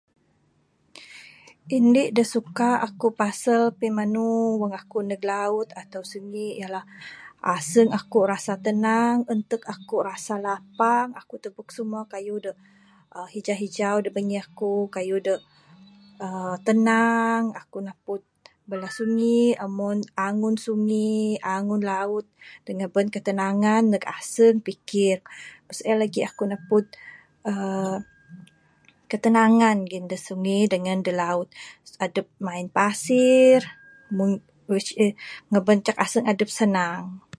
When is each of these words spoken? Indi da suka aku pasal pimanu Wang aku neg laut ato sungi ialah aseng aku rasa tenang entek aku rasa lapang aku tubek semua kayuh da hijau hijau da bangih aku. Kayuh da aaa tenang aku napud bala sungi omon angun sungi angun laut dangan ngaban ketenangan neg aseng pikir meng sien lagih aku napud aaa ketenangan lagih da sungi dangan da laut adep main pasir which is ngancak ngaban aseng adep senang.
Indi 1.77 2.03
da 2.17 2.23
suka 2.33 2.69
aku 2.87 3.07
pasal 3.21 3.61
pimanu 3.79 4.27
Wang 4.61 4.73
aku 4.81 4.97
neg 5.09 5.21
laut 5.31 5.67
ato 5.81 5.99
sungi 6.11 6.47
ialah 6.59 6.85
aseng 7.55 7.89
aku 7.99 8.17
rasa 8.31 8.53
tenang 8.65 9.17
entek 9.33 9.63
aku 9.73 9.95
rasa 10.09 10.33
lapang 10.47 11.07
aku 11.21 11.33
tubek 11.43 11.69
semua 11.77 12.01
kayuh 12.13 12.39
da 12.45 12.51
hijau 13.33 13.57
hijau 13.63 13.95
da 14.05 14.09
bangih 14.15 14.41
aku. 14.45 14.73
Kayuh 14.95 15.19
da 15.25 15.35
aaa 16.25 16.55
tenang 16.67 17.43
aku 17.61 17.77
napud 17.87 18.21
bala 18.69 18.89
sungi 18.97 19.41
omon 19.65 19.97
angun 20.27 20.55
sungi 20.65 21.17
angun 21.55 21.81
laut 21.91 22.25
dangan 22.65 22.75
ngaban 22.79 23.07
ketenangan 23.15 23.83
neg 23.93 24.03
aseng 24.17 24.55
pikir 24.67 25.15
meng 25.65 25.75
sien 25.77 25.97
lagih 26.01 26.25
aku 26.29 26.43
napud 26.51 26.85
aaa 27.51 27.95
ketenangan 29.11 29.77
lagih 29.83 30.01
da 30.11 30.17
sungi 30.27 30.59
dangan 30.71 30.99
da 31.05 31.11
laut 31.23 31.47
adep 32.05 32.27
main 32.47 32.67
pasir 32.75 33.57
which 34.71 34.89
is 35.03 35.13
ngancak 35.51 35.95
ngaban 35.97 35.99
aseng 36.03 36.25
adep 36.31 36.49
senang. 36.59 37.03